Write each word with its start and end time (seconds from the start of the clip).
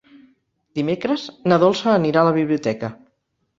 Dimecres 0.79 1.27
na 1.53 1.61
Dolça 1.65 1.93
anirà 1.99 2.25
a 2.25 2.29
la 2.31 2.35
biblioteca. 2.41 2.93